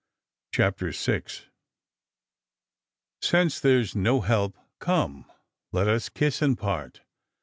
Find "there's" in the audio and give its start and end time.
3.59-3.95